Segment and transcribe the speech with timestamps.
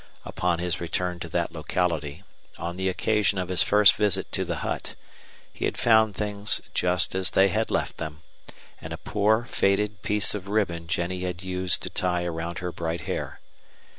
[0.25, 2.23] Upon his return to that locality,
[2.57, 4.95] on the occasion of his first visit to the hut,
[5.53, 8.23] he had found things just as they had left them,
[8.81, 13.01] and a poor, faded piece of ribbon Jennie had used to tie around her bright
[13.01, 13.41] hair.